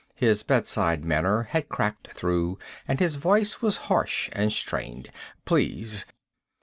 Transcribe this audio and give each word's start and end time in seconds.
His 0.15 0.41
bedside 0.41 1.05
manner 1.05 1.43
had 1.43 1.69
cracked 1.69 2.07
through 2.07 2.57
and 2.87 2.99
his 2.99 3.17
voice 3.17 3.61
was 3.61 3.77
harsh 3.85 4.29
and 4.33 4.51
strained. 4.51 5.11
"Please." 5.45 6.07